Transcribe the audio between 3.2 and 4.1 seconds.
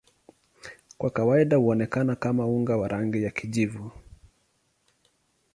ya kijivu.